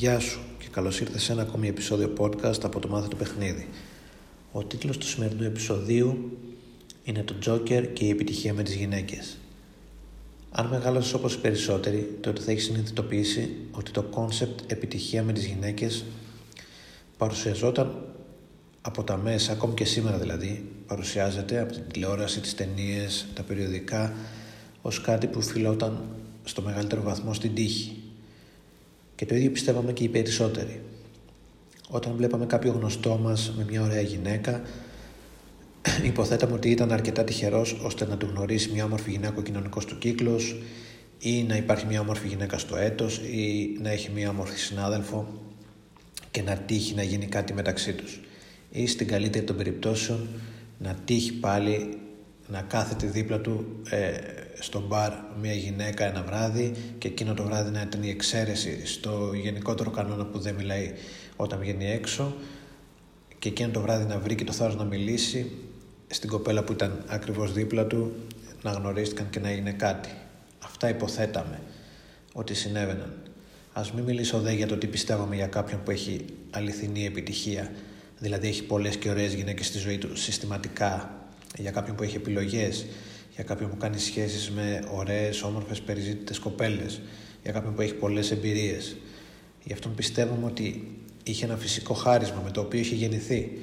Γεια 0.00 0.18
σου 0.18 0.40
και 0.58 0.66
καλώς 0.70 1.00
ήρθες 1.00 1.22
σε 1.22 1.32
ένα 1.32 1.42
ακόμη 1.42 1.68
επεισόδιο 1.68 2.12
podcast 2.18 2.62
από 2.62 2.80
το 2.80 2.88
Μάθε 2.88 3.08
του 3.08 3.16
Παιχνίδι. 3.16 3.68
Ο 4.52 4.64
τίτλος 4.64 4.98
του 4.98 5.06
σημερινού 5.06 5.44
επεισοδίου 5.44 6.38
είναι 7.04 7.22
το 7.22 7.34
Joker 7.46 7.88
και 7.92 8.04
η 8.04 8.08
επιτυχία 8.08 8.54
με 8.54 8.62
τις 8.62 8.74
γυναίκες. 8.74 9.36
Αν 10.50 10.66
μεγάλωσες 10.66 11.12
όπως 11.12 11.34
οι 11.34 11.40
περισσότεροι, 11.40 12.18
τότε 12.20 12.40
θα 12.40 12.50
έχεις 12.50 12.64
συνειδητοποιήσει 12.64 13.56
ότι 13.70 13.90
το 13.90 14.04
concept 14.14 14.62
επιτυχία 14.66 15.22
με 15.22 15.32
τις 15.32 15.44
γυναίκες 15.44 16.04
παρουσιαζόταν 17.16 18.04
από 18.80 19.02
τα 19.02 19.16
μέσα, 19.16 19.52
ακόμη 19.52 19.74
και 19.74 19.84
σήμερα 19.84 20.18
δηλαδή, 20.18 20.64
παρουσιάζεται 20.86 21.60
από 21.60 21.72
την 21.72 21.82
τηλεόραση, 21.92 22.40
τις 22.40 22.54
ταινίες, 22.54 23.26
τα 23.34 23.42
περιοδικά, 23.42 24.12
ως 24.82 25.00
κάτι 25.00 25.26
που 25.26 25.42
φιλόταν 25.42 26.04
στο 26.44 26.62
μεγαλύτερο 26.62 27.02
βαθμό 27.02 27.34
στην 27.34 27.54
τύχη. 27.54 28.09
Και 29.20 29.26
το 29.26 29.34
ίδιο 29.34 29.50
πιστεύαμε 29.50 29.92
και 29.92 30.04
οι 30.04 30.08
περισσότεροι. 30.08 30.80
Όταν 31.88 32.12
βλέπαμε 32.16 32.46
κάποιο 32.46 32.72
γνωστό 32.72 33.18
μας 33.22 33.54
με 33.56 33.64
μια 33.68 33.82
ωραία 33.82 34.00
γυναίκα, 34.00 34.62
υποθέταμε 36.10 36.52
ότι 36.52 36.70
ήταν 36.70 36.92
αρκετά 36.92 37.24
τυχερός 37.24 37.78
ώστε 37.82 38.06
να 38.06 38.16
του 38.16 38.26
γνωρίσει 38.26 38.70
μια 38.72 38.84
όμορφη 38.84 39.10
γυναίκα 39.10 39.34
ο 39.38 39.42
κοινωνικός 39.42 39.84
του 39.84 39.98
κύκλος 39.98 40.56
ή 41.18 41.42
να 41.42 41.56
υπάρχει 41.56 41.86
μια 41.86 42.00
όμορφη 42.00 42.28
γυναίκα 42.28 42.58
στο 42.58 42.76
έτος 42.76 43.16
ή 43.18 43.76
να 43.82 43.90
έχει 43.90 44.10
μια 44.10 44.30
όμορφη 44.30 44.58
συνάδελφο 44.58 45.28
και 46.30 46.42
να 46.42 46.56
τύχει 46.56 46.94
να 46.94 47.02
γίνει 47.02 47.26
κάτι 47.26 47.52
μεταξύ 47.52 47.92
τους. 47.92 48.20
Ή 48.70 48.86
στην 48.86 49.06
καλύτερη 49.06 49.44
των 49.44 49.56
περιπτώσεων 49.56 50.28
να 50.78 50.96
τύχει 51.04 51.32
πάλι 51.32 51.98
να 52.46 52.60
κάθεται 52.60 53.06
δίπλα 53.06 53.40
του 53.40 53.80
ε, 53.90 54.10
στο 54.60 54.80
μπαρ 54.80 55.12
μια 55.40 55.52
γυναίκα 55.52 56.04
ένα 56.04 56.22
βράδυ 56.22 56.72
και 56.98 57.08
εκείνο 57.08 57.34
το 57.34 57.42
βράδυ 57.42 57.70
να 57.70 57.80
ήταν 57.80 58.02
η 58.02 58.08
εξαίρεση 58.08 58.86
στο 58.86 59.30
γενικότερο 59.34 59.90
κανόνα 59.90 60.24
που 60.26 60.38
δεν 60.38 60.54
μιλάει 60.54 60.92
όταν 61.36 61.58
βγαίνει 61.58 61.90
έξω 61.90 62.34
και 63.38 63.48
εκείνο 63.48 63.70
το 63.70 63.80
βράδυ 63.80 64.04
να 64.04 64.18
βρει 64.18 64.34
και 64.34 64.44
το 64.44 64.52
θάρρος 64.52 64.76
να 64.76 64.84
μιλήσει 64.84 65.50
στην 66.06 66.28
κοπέλα 66.28 66.62
που 66.62 66.72
ήταν 66.72 67.04
ακριβώς 67.06 67.52
δίπλα 67.52 67.86
του 67.86 68.12
να 68.62 68.70
γνωρίστηκαν 68.70 69.30
και 69.30 69.40
να 69.40 69.48
έγινε 69.48 69.72
κάτι. 69.72 70.08
Αυτά 70.64 70.88
υποθέταμε 70.88 71.60
ότι 72.32 72.54
συνέβαιναν. 72.54 73.12
Ας 73.72 73.92
μην 73.92 74.04
μιλήσω 74.04 74.40
δε 74.40 74.52
για 74.52 74.66
το 74.66 74.76
τι 74.76 74.86
πιστεύαμε 74.86 75.34
για 75.34 75.46
κάποιον 75.46 75.82
που 75.82 75.90
έχει 75.90 76.24
αληθινή 76.50 77.06
επιτυχία, 77.06 77.72
δηλαδή 78.18 78.48
έχει 78.48 78.62
πολλές 78.62 78.96
και 78.96 79.10
ωραίες 79.10 79.34
γυναίκες 79.34 79.66
στη 79.66 79.78
ζωή 79.78 79.98
του 79.98 80.16
συστηματικά, 80.16 81.14
για 81.58 81.70
κάποιον 81.70 81.96
που 81.96 82.02
έχει 82.02 82.16
επιλογές, 82.16 82.86
για 83.40 83.48
κάποιον 83.48 83.70
που 83.70 83.76
κάνει 83.76 83.98
σχέσεις 83.98 84.50
με 84.50 84.82
ωραίες, 84.94 85.42
όμορφες, 85.42 85.80
περιζήτητες 85.80 86.38
κοπέλες, 86.38 87.00
για 87.42 87.52
κάποιον 87.52 87.74
που 87.74 87.80
έχει 87.80 87.94
πολλές 87.94 88.30
εμπειρίες. 88.30 88.96
Γι' 89.64 89.72
αυτόν 89.72 89.94
πιστεύουμε 89.94 90.46
ότι 90.46 90.96
είχε 91.22 91.44
ένα 91.44 91.56
φυσικό 91.56 91.94
χάρισμα 91.94 92.40
με 92.44 92.50
το 92.50 92.60
οποίο 92.60 92.80
είχε 92.80 92.94
γεννηθεί. 92.94 93.58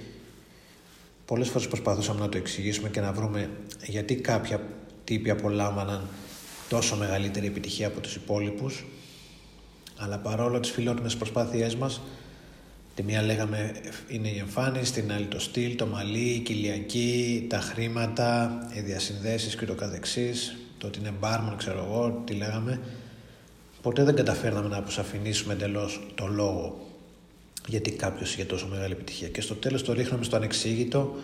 Πολλές 1.25 1.47
φορές 1.50 1.67
προσπαθούσαμε 1.67 2.19
να 2.19 2.30
το 2.30 2.38
εξηγήσουμε 2.38 2.89
και 2.89 3.00
να 3.00 3.11
βρούμε 3.11 3.50
γιατί 3.86 4.16
κάποια 4.16 4.61
τύποι 5.03 5.30
απολάμβαναν 5.30 6.08
τόσο 6.69 6.95
μεγαλύτερη 6.95 7.47
επιτυχία 7.47 7.88
από 7.88 8.00
τους 8.00 8.16
υπόλοιπους, 8.16 8.86
αλλά 9.97 10.17
παρόλο 10.17 10.59
τις 10.59 10.72
φιλότιμες 10.72 11.16
προσπάθειές 11.16 11.75
μας, 11.75 12.02
Τη 12.98 13.03
μία 13.03 13.22
λέγαμε 13.22 13.72
είναι 14.08 14.28
η 14.28 14.38
εμφάνιση, 14.38 14.94
την 14.94 15.12
άλλη 15.12 15.26
το 15.26 15.40
στυλ, 15.40 15.76
το 15.76 15.86
μαλλί, 15.86 16.30
η 16.30 16.40
κοιλιακή, 16.40 17.45
τα 17.50 17.59
χρήματα, 17.59 18.59
οι 18.73 18.80
διασυνδέσεις 18.80 19.56
και 19.56 19.66
το 19.66 19.73
καθεξής, 19.73 20.58
το 20.78 20.88
ότι 20.88 21.00
είναι 21.00 21.14
μπάρμαν 21.20 21.58
ξέρω 21.58 21.84
εγώ, 21.84 22.22
τι 22.25 22.34
λέγαμε. 22.34 22.80
Ποτέ 23.81 24.03
δεν 24.03 24.16
καταφέρναμε 24.16 24.68
να 24.68 24.78
αποσαφηνίσουμε 24.78 25.53
εντελώς 25.53 26.08
το 26.16 26.28
λόγο 26.28 26.88
γιατί 27.68 27.92
κάποιος 27.92 28.34
είχε 28.34 28.45
τόσο 28.45 28.68
μεγάλη 28.68 28.94
επιτυχία. 28.94 29.28
Και 29.28 29.42
στο 29.42 29.56
τέλος 29.56 29.84
το 29.84 29.94
ρίχναμε 29.94 30.23
στο 30.23 30.36
ανεξήγητο, 30.36 31.16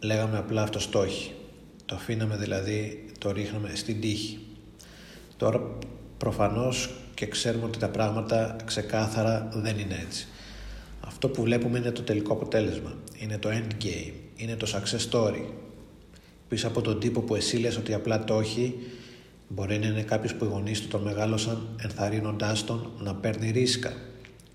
λέγαμε 0.00 0.38
απλά 0.38 0.62
αυτό 0.62 0.88
το 0.88 0.98
όχι. 0.98 1.32
Το 1.86 1.94
αφήναμε 1.94 2.36
δηλαδή, 2.36 3.06
το 3.18 3.30
ρίχναμε 3.30 3.70
στην 3.74 4.00
τύχη. 4.00 4.38
Τώρα 5.36 5.60
προφανώς 6.18 6.90
και 7.14 7.26
ξέρουμε 7.26 7.64
ότι 7.64 7.78
τα 7.78 7.88
πράγματα 7.88 8.56
ξεκάθαρα 8.64 9.48
δεν 9.52 9.78
είναι 9.78 10.04
έτσι. 10.06 10.26
Αυτό 11.06 11.28
που 11.28 11.42
βλέπουμε 11.42 11.78
είναι 11.78 11.90
το 11.90 12.02
τελικό 12.02 12.32
αποτέλεσμα. 12.32 12.92
Είναι 13.18 13.38
το 13.38 13.48
endgame. 13.48 14.12
Είναι 14.36 14.56
το 14.56 14.66
success 14.72 15.10
story. 15.10 15.44
Πίσω 16.48 16.66
από 16.66 16.80
τον 16.80 17.00
τύπο 17.00 17.20
που 17.20 17.34
εσύ 17.34 17.56
λες 17.56 17.76
ότι 17.76 17.94
απλά 17.94 18.24
το 18.24 18.38
έχει, 18.38 18.74
μπορεί 19.48 19.78
να 19.78 19.86
είναι 19.86 20.02
κάποιος 20.02 20.34
που 20.34 20.44
οι 20.44 20.48
γονείς 20.48 20.80
του 20.80 20.88
τον 20.88 21.02
μεγάλωσαν 21.02 21.68
ενθαρρύνοντάς 21.82 22.64
τον 22.64 22.90
να 22.98 23.14
παίρνει 23.14 23.50
ρίσκα. 23.50 23.92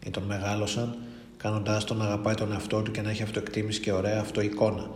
Ή 0.06 0.09
τον 0.09 0.24
μεγάλωσαν 0.24 0.97
κάνοντάς 1.38 1.84
τον 1.84 1.97
να 1.97 2.03
αγαπάει 2.06 2.34
τον 2.34 2.52
εαυτό 2.52 2.81
του 2.81 2.91
και 2.91 3.02
να 3.02 3.09
έχει 3.09 3.24
αυτοεκτίμηση 3.24 3.80
και 3.80 3.91
ωραία 3.91 4.19
αυτοεικόνα. 4.19 4.90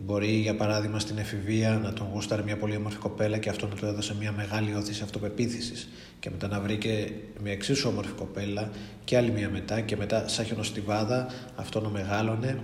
Μπορεί 0.00 0.26
για 0.26 0.56
παράδειγμα 0.56 0.98
στην 0.98 1.18
εφηβεία 1.18 1.80
να 1.82 1.92
τον 1.92 2.06
γούσταρε 2.12 2.42
μια 2.42 2.56
πολύ 2.56 2.76
όμορφη 2.76 2.98
κοπέλα 2.98 3.38
και 3.38 3.48
αυτό 3.48 3.66
να 3.66 3.74
του 3.74 3.86
έδωσε 3.86 4.14
μια 4.18 4.32
μεγάλη 4.32 4.74
όθηση 4.74 5.02
αυτοπεποίθησης. 5.02 5.88
Και 6.20 6.30
μετά 6.30 6.48
να 6.48 6.60
βρει 6.60 6.76
και 6.76 7.10
μια 7.42 7.52
εξίσου 7.52 7.88
όμορφη 7.88 8.12
κοπέλα 8.12 8.70
και 9.04 9.16
άλλη 9.16 9.30
μια 9.30 9.50
μετά 9.50 9.80
και 9.80 9.96
μετά 9.96 10.28
σαν 10.28 10.44
χιονοστιβάδα 10.44 11.26
αυτό 11.56 11.80
να 11.80 11.88
μεγάλωνε 11.88 12.58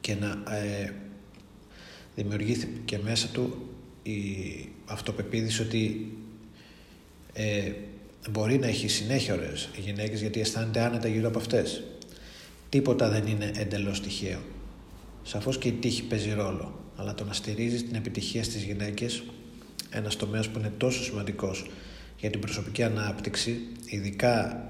και 0.00 0.14
να 0.14 0.42
ε, 0.54 0.92
δημιουργήθηκε 2.14 3.00
μέσα 3.04 3.28
του 3.28 3.68
η 4.02 4.12
αυτοπεποίθηση 4.86 5.62
ότι 5.62 6.12
ε, 7.32 7.72
μπορεί 8.30 8.58
να 8.58 8.66
έχει 8.66 8.88
συνέχεια 8.88 9.34
ωραίες 9.34 9.68
γυναίκες 9.76 10.20
γιατί 10.20 10.40
αισθάνεται 10.40 10.80
άνετα 10.80 11.08
γύρω 11.08 11.28
από 11.28 11.38
αυτές. 11.38 11.82
Τίποτα 12.68 13.08
δεν 13.08 13.26
είναι 13.26 13.50
εντελώς 13.56 14.00
τυχαίο. 14.00 14.40
Σαφώς 15.26 15.58
και 15.58 15.68
η 15.68 15.72
τύχη 15.72 16.02
παίζει 16.02 16.32
ρόλο, 16.32 16.80
αλλά 16.96 17.14
το 17.14 17.24
να 17.24 17.32
στηρίζεις 17.32 17.86
την 17.86 17.94
επιτυχία 17.94 18.44
στις 18.44 18.62
γυναίκες, 18.62 19.22
ένας 19.90 20.16
τομέας 20.16 20.48
που 20.48 20.58
είναι 20.58 20.72
τόσο 20.76 21.02
σημαντικός 21.02 21.70
για 22.18 22.30
την 22.30 22.40
προσωπική 22.40 22.82
ανάπτυξη, 22.82 23.60
ειδικά 23.84 24.66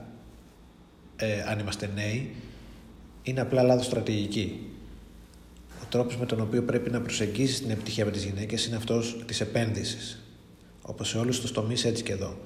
ε, 1.17 1.43
αν 1.43 1.59
είμαστε 1.59 1.91
νέοι, 1.95 2.35
είναι 3.23 3.41
απλά 3.41 3.63
λάθος 3.63 3.87
στρατηγική. 3.87 4.61
Ο 5.83 5.85
τρόπος 5.89 6.17
με 6.17 6.27
τον 6.27 6.41
οποίο 6.41 6.63
πρέπει 6.63 6.91
να 6.91 7.01
προσεγγίσεις 7.01 7.61
την 7.61 7.71
επιτυχία 7.71 8.05
με 8.05 8.11
τις 8.11 8.25
γυναίκες 8.25 8.67
είναι 8.67 8.77
αυτός 8.77 9.23
της 9.27 9.41
επένδυσης. 9.41 10.23
Όπως 10.83 11.09
σε 11.09 11.19
όλους 11.19 11.41
τους 11.41 11.53
τομείς, 11.53 11.85
έτσι 11.85 12.03
και 12.03 12.13
εδώ. 12.13 12.39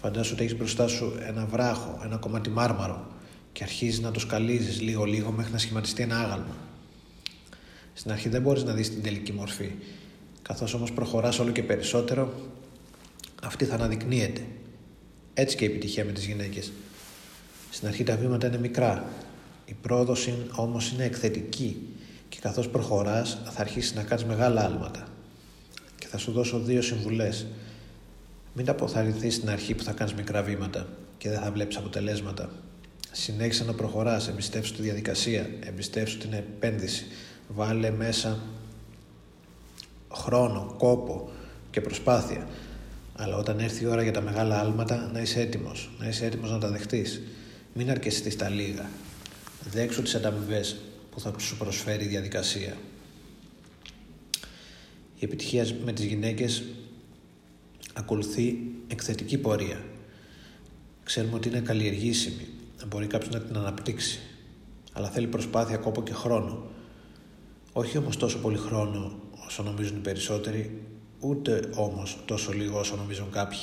Φαντάσου 0.00 0.32
ότι 0.34 0.42
έχεις 0.42 0.56
μπροστά 0.56 0.88
σου 0.88 1.14
ένα 1.26 1.46
βράχο, 1.46 2.00
ένα 2.04 2.16
κομμάτι 2.16 2.50
μάρμαρο 2.50 3.06
και 3.52 3.62
αρχίζεις 3.62 4.00
να 4.00 4.10
το 4.10 4.20
σκαλίζεις 4.20 4.80
λίγο-λίγο 4.80 5.30
μέχρι 5.30 5.52
να 5.52 5.58
σχηματιστεί 5.58 6.02
ένα 6.02 6.18
άγαλμα. 6.18 6.56
Στην 7.94 8.12
αρχή 8.12 8.28
δεν 8.28 8.42
μπορείς 8.42 8.62
να 8.64 8.72
δεις 8.72 8.90
την 8.90 9.02
τελική 9.02 9.32
μορφή. 9.32 9.70
Καθώς 10.42 10.74
όμως 10.74 10.92
προχωράς 10.92 11.38
όλο 11.38 11.50
και 11.50 11.62
περισσότερο, 11.62 12.32
αυτή 13.42 13.64
θα 13.64 13.74
αναδεικνύεται. 13.74 14.46
Έτσι 15.34 15.56
και 15.56 15.64
η 15.64 15.68
επιτυχία 15.68 16.04
με 16.04 16.12
τις 16.12 16.26
γυναίκες. 16.26 16.72
Στην 17.70 17.88
αρχή 17.88 18.02
τα 18.02 18.16
βήματα 18.16 18.46
είναι 18.46 18.58
μικρά. 18.58 19.04
Η 19.66 19.74
πρόοδος 19.82 20.28
όμως 20.54 20.90
είναι 20.90 21.04
εκθετική 21.04 21.76
και 22.28 22.38
καθώς 22.40 22.68
προχωράς 22.68 23.38
θα 23.44 23.60
αρχίσεις 23.60 23.94
να 23.94 24.02
κάνεις 24.02 24.24
μεγάλα 24.24 24.64
άλματα. 24.64 25.08
Και 25.98 26.06
θα 26.06 26.18
σου 26.18 26.32
δώσω 26.32 26.58
δύο 26.58 26.82
συμβουλές. 26.82 27.46
Μην 28.54 28.68
αποθαρρυνθείς 28.68 29.34
στην 29.34 29.50
αρχή 29.50 29.74
που 29.74 29.82
θα 29.82 29.92
κάνεις 29.92 30.14
μικρά 30.14 30.42
βήματα 30.42 30.86
και 31.18 31.28
δεν 31.28 31.40
θα 31.40 31.50
βλέπεις 31.50 31.76
αποτελέσματα. 31.76 32.50
Συνέχισε 33.12 33.64
να 33.64 33.72
προχωράς, 33.72 34.28
εμπιστεύσου 34.28 34.74
τη 34.74 34.82
διαδικασία, 34.82 35.50
εμπιστεύσου 35.60 36.18
την 36.18 36.32
επένδυση, 36.32 37.06
Βάλε 37.48 37.90
μέσα 37.90 38.38
χρόνο, 40.12 40.74
κόπο 40.78 41.30
και 41.70 41.80
προσπάθεια. 41.80 42.48
Αλλά 43.16 43.36
όταν 43.36 43.58
έρθει 43.58 43.84
η 43.84 43.86
ώρα 43.86 44.02
για 44.02 44.12
τα 44.12 44.20
μεγάλα 44.20 44.60
άλματα, 44.60 45.10
να 45.12 45.20
είσαι 45.20 45.40
έτοιμος. 45.40 45.90
Να 45.98 46.08
είσαι 46.08 46.24
έτοιμος 46.24 46.50
να 46.50 46.58
τα 46.58 46.68
δεχτείς. 46.68 47.22
Μην 47.74 47.90
αρκεστείς 47.90 48.36
τα 48.36 48.48
λίγα. 48.48 48.90
Δέξου 49.70 50.02
τις 50.02 50.14
ανταμοιβές 50.14 50.80
που 51.10 51.20
θα 51.20 51.34
σου 51.38 51.56
προσφέρει 51.56 52.04
η 52.04 52.08
διαδικασία. 52.08 52.76
Η 55.18 55.24
επιτυχία 55.24 55.66
με 55.84 55.92
τις 55.92 56.04
γυναίκες 56.04 56.62
ακολουθεί 57.92 58.58
εκθετική 58.88 59.38
πορεία. 59.38 59.84
Ξέρουμε 61.04 61.34
ότι 61.34 61.48
είναι 61.48 61.60
καλλιεργήσιμη. 61.60 62.46
Μπορεί 62.86 63.06
κάποιος 63.06 63.34
να 63.34 63.40
την 63.40 63.56
αναπτύξει. 63.56 64.20
Αλλά 64.92 65.10
θέλει 65.10 65.26
προσπάθεια, 65.26 65.76
κόπο 65.76 66.02
και 66.02 66.12
χρόνο. 66.12 66.70
Όχι 67.72 67.98
όμως 67.98 68.16
τόσο 68.16 68.38
πολύ 68.38 68.58
χρόνο 68.58 69.12
όσο 69.46 69.62
νομίζουν 69.62 69.96
οι 69.96 70.00
περισσότεροι, 70.00 70.82
ούτε 71.20 71.68
όμως 71.74 72.18
τόσο 72.24 72.52
λίγο 72.52 72.78
όσο 72.78 72.96
νομίζουν 72.96 73.30
κάποιοι. 73.30 73.58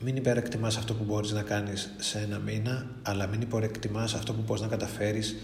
Μην 0.00 0.16
υπερεκτιμάς 0.16 0.76
αυτό 0.76 0.94
που 0.94 1.04
μπορείς 1.04 1.32
να 1.32 1.42
κάνεις 1.42 1.90
σε 1.98 2.18
ένα 2.18 2.38
μήνα, 2.38 2.90
αλλά 3.02 3.26
μην 3.26 3.40
υπερεκτιμάς 3.40 4.14
αυτό 4.14 4.32
που 4.32 4.42
μπορείς 4.46 4.62
να 4.62 4.68
καταφέρεις 4.68 5.36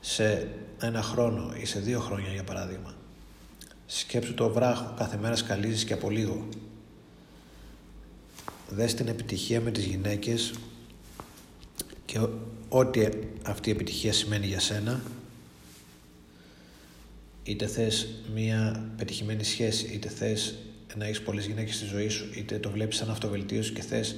σε 0.00 0.48
ένα 0.80 1.02
χρόνο 1.02 1.52
ή 1.60 1.64
σε 1.64 1.78
δύο 1.78 2.00
χρόνια 2.00 2.32
για 2.32 2.44
παράδειγμα. 2.44 2.94
Σκέψου 3.86 4.34
το 4.34 4.48
βράχο, 4.48 4.94
κάθε 4.98 5.16
μέρα 5.16 5.36
σκαλίζεις 5.36 5.84
και 5.84 5.92
από 5.92 6.10
λίγο. 6.10 6.48
Δες 8.68 8.94
την 8.94 9.08
επιτυχία 9.08 9.60
με 9.60 9.70
τις 9.70 9.84
γυναίκες 9.84 10.52
και 12.04 12.20
ό,τι 12.68 13.08
αυτή 13.42 13.68
η 13.68 13.72
επιτυχία 13.72 14.12
σημαίνει 14.12 14.46
για 14.46 14.60
σένα 14.60 15.00
είτε 17.46 17.66
θες 17.66 18.08
μια 18.34 18.90
πετυχημένη 18.96 19.44
σχέση 19.44 19.86
είτε 19.92 20.08
θες 20.08 20.54
να 20.96 21.04
έχεις 21.04 21.22
πολλές 21.22 21.46
γυναίκες 21.46 21.74
στη 21.74 21.84
ζωή 21.84 22.08
σου 22.08 22.24
είτε 22.34 22.58
το 22.58 22.70
βλέπεις 22.70 22.96
σαν 22.96 23.10
αυτοβελτίωση 23.10 23.72
και 23.72 23.82
θες 23.82 24.16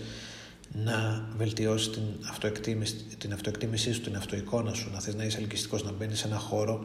να 0.72 1.28
βελτιώσεις 1.36 1.90
την 1.90 2.02
αυτοεκτίμηση, 2.28 2.94
την 3.18 3.32
αυτοεκτίμησή 3.32 3.92
σου, 3.92 4.00
την 4.00 4.16
αυτοεικόνα 4.16 4.72
σου, 4.72 4.90
να 4.92 5.00
θες 5.00 5.14
να 5.14 5.24
είσαι 5.24 5.38
ελκυστικός, 5.38 5.84
να 5.84 5.92
μπαίνεις 5.92 6.18
σε 6.18 6.26
ένα 6.26 6.36
χώρο 6.36 6.84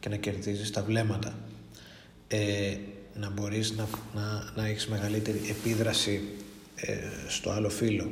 και 0.00 0.08
να 0.08 0.16
κερδίζεις 0.16 0.70
τα 0.70 0.82
βλέμματα. 0.82 1.38
Ε, 2.28 2.76
να 3.14 3.30
μπορείς 3.30 3.72
να, 3.72 3.88
να, 4.14 4.52
να 4.56 4.66
έχεις 4.66 4.88
μεγαλύτερη 4.88 5.40
επίδραση 5.48 6.20
ε, 6.76 6.96
στο 7.28 7.50
άλλο 7.50 7.68
φίλο. 7.68 8.10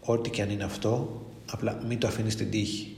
Ό,τι 0.00 0.30
και 0.30 0.42
αν 0.42 0.50
είναι 0.50 0.64
αυτό, 0.64 1.22
απλά 1.50 1.82
μην 1.88 1.98
το 1.98 2.06
αφήνεις 2.06 2.32
στην 2.32 2.50
τύχη. 2.50 2.96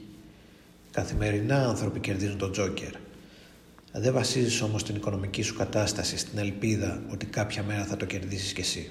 Καθημερινά 0.90 1.68
άνθρωποι 1.68 2.00
κερδίζουν 2.00 2.38
τον 2.38 2.52
τζόκερ. 2.52 3.05
Δεν 3.98 4.12
βασίζεις 4.12 4.60
όμως 4.60 4.84
την 4.84 4.94
οικονομική 4.94 5.42
σου 5.42 5.54
κατάσταση 5.54 6.16
στην 6.16 6.38
ελπίδα 6.38 7.02
ότι 7.08 7.26
κάποια 7.26 7.62
μέρα 7.62 7.84
θα 7.84 7.96
το 7.96 8.04
κερδίσεις 8.04 8.52
κι 8.52 8.60
εσύ. 8.60 8.90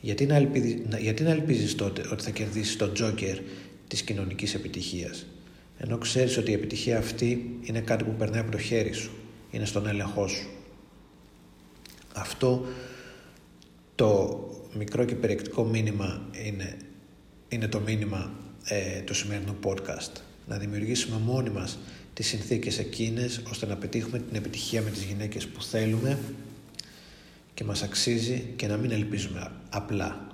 Γιατί 0.00 0.26
να, 0.26 0.34
ελπίζεις, 0.34 0.82
γιατί 0.98 1.22
να 1.22 1.30
ελπίζεις 1.30 1.74
τότε 1.74 2.08
ότι 2.12 2.22
θα 2.22 2.30
κερδίσεις 2.30 2.76
τον 2.76 2.92
τζόκερ 2.92 3.38
της 3.88 4.02
κοινωνικής 4.02 4.54
επιτυχίας; 4.54 5.26
Ενώ 5.78 5.98
ξέρεις 5.98 6.36
ότι 6.36 6.50
η 6.50 6.54
επιτυχία 6.54 6.98
αυτή 6.98 7.58
είναι 7.62 7.80
κάτι 7.80 8.04
που 8.04 8.14
περνάει 8.18 8.40
από 8.40 8.50
το 8.50 8.58
χέρι 8.58 8.92
σου. 8.92 9.10
Είναι 9.50 9.64
στον 9.64 9.86
έλεγχό 9.86 10.26
σου. 10.26 10.48
Αυτό 12.14 12.66
το 13.94 14.40
μικρό 14.74 15.04
και 15.04 15.14
περιεκτικό 15.14 15.64
μήνυμα 15.64 16.28
είναι, 16.44 16.76
είναι 17.48 17.68
το 17.68 17.80
μήνυμα 17.80 18.34
ε, 18.64 19.00
του 19.00 19.14
σημερινού 19.14 19.56
podcast. 19.64 20.12
Να 20.46 20.56
δημιουργήσουμε 20.56 21.16
μόνοι 21.18 21.50
μας 21.50 21.78
τις 22.14 22.26
συνθήκες 22.26 22.78
εκείνες 22.78 23.42
ώστε 23.50 23.66
να 23.66 23.76
πετύχουμε 23.76 24.18
την 24.18 24.36
επιτυχία 24.36 24.82
με 24.82 24.90
τις 24.90 25.02
γυναίκες 25.02 25.46
που 25.46 25.62
θέλουμε 25.62 26.18
και 27.54 27.64
μας 27.64 27.82
αξίζει 27.82 28.52
και 28.56 28.66
να 28.66 28.76
μην 28.76 28.90
ελπίζουμε 28.90 29.50
απλά. 29.70 30.26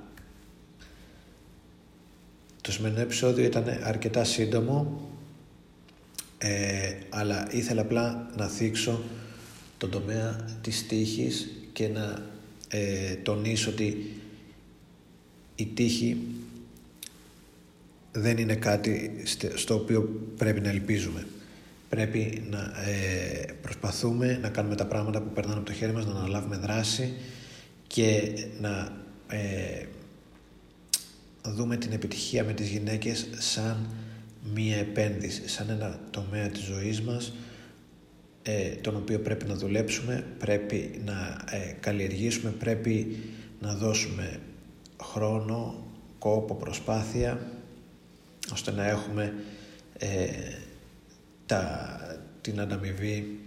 Το 2.61 2.73
σημερινό 2.73 3.00
επεισόδιο 3.00 3.44
ήταν 3.44 3.65
αρκετά 3.82 4.25
σύντομο 4.25 5.09
ε, 6.38 6.94
αλλά 7.09 7.49
ήθελα 7.53 7.81
απλά 7.81 8.31
να 8.37 8.47
θίξω 8.47 9.03
τον 9.79 9.91
τομέα 9.91 10.44
της 10.61 10.87
τύχης 10.87 11.49
και 11.73 11.88
να 11.88 12.26
ε, 12.69 13.15
τονίσω 13.15 13.71
ότι 13.71 14.11
η 15.55 15.67
τύχη 15.67 16.17
δεν 18.12 18.38
είναι 18.38 18.55
κάτι 18.55 19.23
στο 19.55 19.75
οποίο 19.75 20.26
πρέπει 20.37 20.61
να 20.61 20.69
ελπίζουμε. 20.69 21.26
Πρέπει 21.90 22.42
να 22.50 22.58
ε, 22.58 23.52
προσπαθούμε 23.62 24.38
να 24.42 24.48
κάνουμε 24.48 24.75
τα 24.75 24.87
πράγματα 24.87 25.20
που 25.20 25.32
περνάνε 25.32 25.56
από 25.56 25.66
το 25.66 25.72
χέρι 25.72 25.92
μας, 25.92 26.06
να 26.06 26.10
αναλάβουμε 26.10 26.56
δράση 26.56 27.12
και 27.87 28.32
να 28.60 28.92
ε, 29.28 29.84
δούμε 31.42 31.76
την 31.76 31.92
επιτυχία 31.92 32.44
με 32.44 32.52
τις 32.52 32.69
γυναίκες 32.69 33.28
σαν 33.38 33.87
μία 34.54 34.76
επένδυση, 34.76 35.48
σαν 35.48 35.70
ένα 35.70 35.98
τομέα 36.10 36.48
της 36.48 36.62
ζωής 36.62 37.00
μας 37.02 37.32
ε, 38.42 38.69
τον 38.69 38.96
οποίο 38.96 39.20
πρέπει 39.20 39.44
να 39.44 39.54
δουλέψουμε, 39.54 40.26
πρέπει 40.38 41.00
να 41.04 41.44
ε, 41.50 41.76
καλλιεργήσουμε, 41.81 42.50
πρέπει 42.50 43.16
να 43.60 43.75
δώσουμε 43.75 44.40
χρόνο, 45.02 45.84
κόπο, 46.19 46.54
προσπάθεια 46.54 47.50
ώστε 48.52 48.70
να 48.70 48.88
έχουμε 48.88 49.34
ε, 49.98 50.08
τα, 51.50 51.99
την 52.41 52.61
ανταμοιβή 52.61 53.38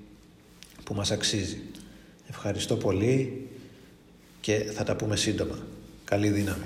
που 0.83 0.94
μας 0.94 1.11
αξίζει. 1.11 1.61
Ευχαριστώ 2.29 2.75
πολύ 2.75 3.47
και 4.41 4.57
θα 4.57 4.83
τα 4.83 4.95
πούμε 4.95 5.15
σύντομα. 5.15 5.57
Καλή 6.03 6.29
δύναμη. 6.29 6.65